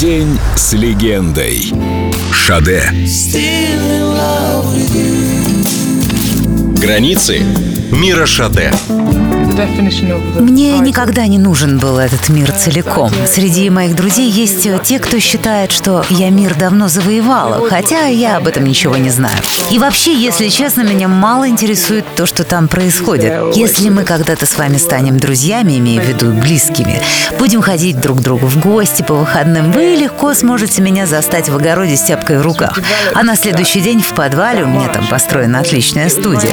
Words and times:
День 0.00 0.38
с 0.56 0.72
легендой. 0.72 1.74
Шаде. 2.32 2.82
Границы 6.80 7.42
мира 7.90 8.26
Шаде. 8.26 8.72
Мне 10.38 10.78
никогда 10.78 11.26
не 11.26 11.38
нужен 11.38 11.78
был 11.78 11.98
этот 11.98 12.28
мир 12.28 12.50
целиком. 12.52 13.10
Среди 13.26 13.68
моих 13.68 13.94
друзей 13.94 14.30
есть 14.30 14.66
те, 14.84 14.98
кто 14.98 15.18
считает, 15.18 15.72
что 15.72 16.04
я 16.08 16.30
мир 16.30 16.54
давно 16.54 16.88
завоевала, 16.88 17.68
хотя 17.68 18.06
я 18.06 18.36
об 18.36 18.46
этом 18.46 18.64
ничего 18.64 18.96
не 18.96 19.10
знаю. 19.10 19.36
И 19.70 19.78
вообще, 19.78 20.14
если 20.14 20.48
честно, 20.48 20.82
меня 20.82 21.08
мало 21.08 21.48
интересует 21.48 22.04
то, 22.16 22.26
что 22.26 22.44
там 22.44 22.68
происходит. 22.68 23.54
Если 23.54 23.90
мы 23.90 24.04
когда-то 24.04 24.46
с 24.46 24.56
вами 24.56 24.78
станем 24.78 25.18
друзьями, 25.18 25.78
имея 25.78 26.00
в 26.00 26.06
виду 26.06 26.32
близкими, 26.32 27.02
будем 27.38 27.60
ходить 27.60 28.00
друг 28.00 28.18
к 28.18 28.22
другу 28.22 28.46
в 28.46 28.58
гости 28.60 29.02
по 29.02 29.14
выходным, 29.14 29.72
вы 29.72 29.96
легко 29.96 30.32
сможете 30.32 30.80
меня 30.80 31.06
застать 31.06 31.48
в 31.48 31.56
огороде 31.56 31.96
с 31.96 32.02
тяпкой 32.02 32.38
в 32.38 32.42
руках. 32.42 32.78
А 33.14 33.22
на 33.24 33.36
следующий 33.36 33.80
день 33.80 34.00
в 34.00 34.14
подвале 34.14 34.64
у 34.64 34.68
меня 34.68 34.88
там 34.88 35.06
построена 35.08 35.60
отличная 35.60 36.08
студия. 36.08 36.52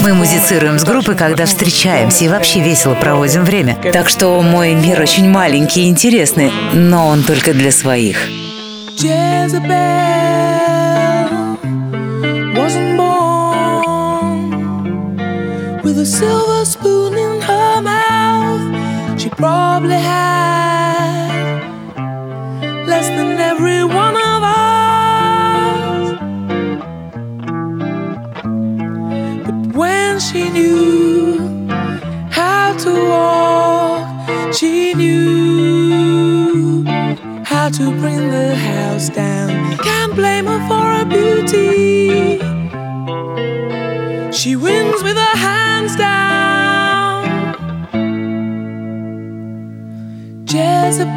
Мы 0.00 0.14
музицируем 0.14 0.73
с 0.78 0.84
группой, 0.84 1.16
когда 1.16 1.46
встречаемся, 1.46 2.24
и 2.24 2.28
вообще 2.28 2.60
весело 2.60 2.94
проводим 2.94 3.44
время. 3.44 3.76
Так 3.92 4.08
что 4.08 4.40
мой 4.42 4.74
мир 4.74 5.00
очень 5.00 5.28
маленький 5.28 5.84
и 5.84 5.88
интересный, 5.88 6.50
но 6.72 7.08
он 7.08 7.22
только 7.22 7.52
для 7.52 7.72
своих. 7.72 8.18
with 15.84 15.98
a 15.98 16.06
silver 16.06 16.64
spoon 16.64 16.93
She 34.56 34.94
knew 34.94 36.84
how 37.44 37.70
to 37.70 37.90
bring 37.98 38.30
the 38.30 38.54
house 38.54 39.08
down. 39.08 39.76
Can't 39.78 40.14
blame 40.14 40.46
her 40.46 40.60
for 40.68 40.80
her 40.94 41.04
beauty. 41.04 42.38
She 44.30 44.54
wins 44.54 45.02
with 45.02 45.16
her 45.16 45.36
hands 45.36 45.96
down. 45.96 47.24
Jezebel, 50.46 51.16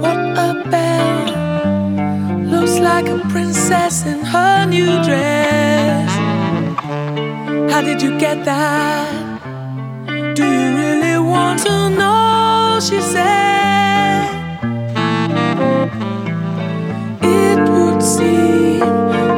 what 0.00 0.16
a 0.48 0.64
belle. 0.70 2.40
Looks 2.44 2.78
like 2.78 3.06
a 3.06 3.18
princess 3.28 4.06
in 4.06 4.20
her 4.24 4.64
new 4.64 5.02
dress. 5.04 6.10
How 7.70 7.82
did 7.82 8.00
you 8.00 8.18
get 8.18 8.46
that? 8.46 9.17
Do 10.38 10.44
you 10.44 10.76
really 10.76 11.18
want 11.18 11.58
to 11.66 11.90
know? 11.90 12.78
She 12.80 13.00
said. 13.00 14.22
It 17.20 17.58
would 17.68 18.00
seem 18.00 18.78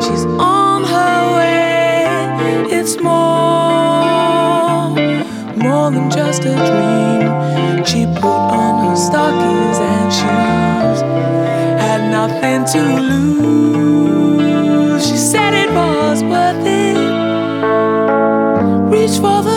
she's 0.02 0.26
on 0.38 0.84
her 0.84 1.36
way. 1.38 2.04
It's 2.70 3.00
more, 3.00 4.90
more 5.56 5.90
than 5.90 6.10
just 6.10 6.44
a 6.44 6.54
dream. 6.68 7.82
She 7.86 8.04
put 8.20 8.50
on 8.60 8.84
her 8.84 8.96
stockings 8.96 9.78
and 9.92 10.12
shoes, 10.12 11.00
had 11.80 12.10
nothing 12.10 12.66
to 12.74 12.82
lose. 13.10 15.02
She 15.08 15.16
said 15.16 15.54
it 15.54 15.70
was 15.72 16.22
worth 16.22 16.66
it. 16.66 16.98
Reach 18.92 19.16
for 19.18 19.40
the 19.42 19.49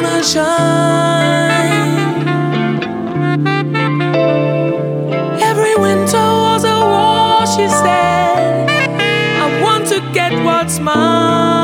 sunshine. 0.00 0.40
Every 5.40 5.74
winter 5.76 6.28
was 6.46 6.64
a 6.64 6.78
war, 6.92 7.46
she 7.46 7.68
said. 7.68 8.70
I 9.44 9.62
want 9.62 9.86
to 9.88 10.00
get 10.12 10.32
what's 10.44 10.78
mine. 10.78 11.59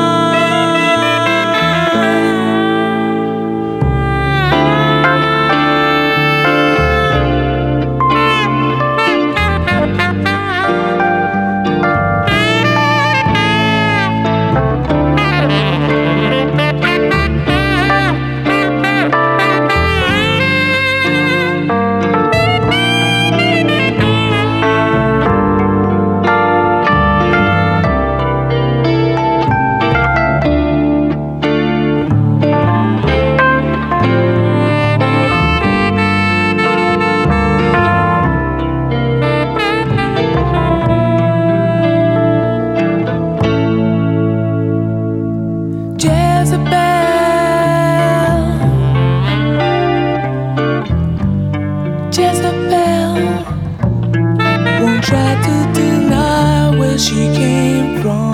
She 56.99 57.13
came 57.13 58.01
from. 58.01 58.33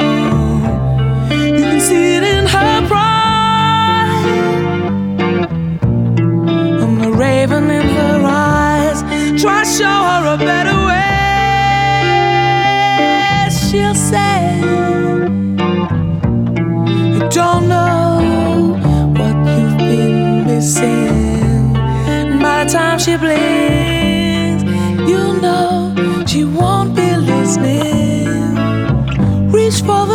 You 1.30 1.64
can 1.70 1.80
see 1.82 2.16
it 2.16 2.24
in 2.24 2.46
her 2.46 2.88
pride, 2.88 4.26
and 6.82 7.02
the 7.04 7.12
raven 7.12 7.70
in 7.70 7.88
her 8.00 8.22
eyes. 8.26 9.02
Try 9.42 9.64
to 9.64 9.70
show 9.70 9.98
her 10.12 10.34
a 10.36 10.38
better 10.38 10.78
way. 10.88 11.20
She'll 13.52 14.00
say, 14.12 14.60
You 17.14 17.20
don't 17.30 17.68
know 17.68 18.78
what 19.18 19.36
you've 19.46 19.78
been 19.78 20.46
missing. 20.48 21.74
By 22.42 22.64
the 22.64 22.70
time 22.72 22.98
she 22.98 23.18
blinks, 23.18 23.72
you 25.13 25.24
know 25.41 25.94
she 26.25 26.44
won't 26.44 26.96
be 26.96 27.09
listening. 27.16 28.28
Reach 29.56 29.79
for 29.88 30.03
the 30.12 30.12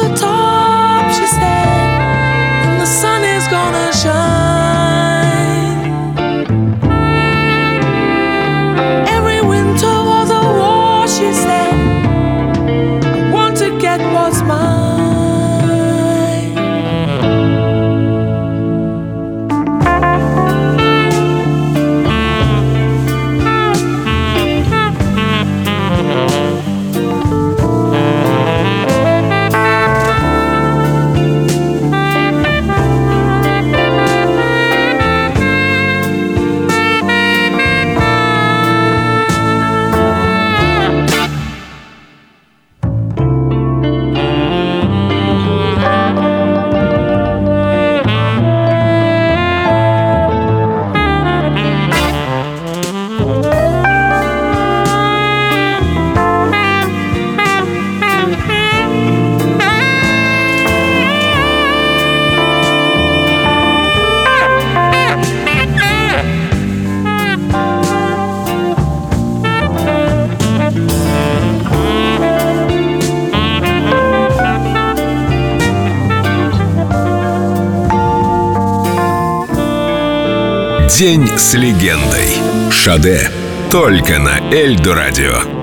День 80.98 81.28
с 81.38 81.54
легендой. 81.54 82.72
Шаде. 82.72 83.30
Только 83.70 84.18
на 84.18 84.40
Эльдо 84.52 84.96
радио. 84.96 85.57